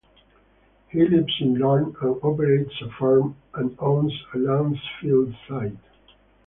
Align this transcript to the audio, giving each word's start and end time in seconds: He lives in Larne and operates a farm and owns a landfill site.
He 0.89 1.07
lives 1.07 1.31
in 1.41 1.59
Larne 1.59 1.95
and 2.01 2.19
operates 2.23 2.73
a 2.81 2.89
farm 2.97 3.35
and 3.53 3.75
owns 3.79 4.11
a 4.33 4.37
landfill 4.37 5.35
site. 5.47 5.77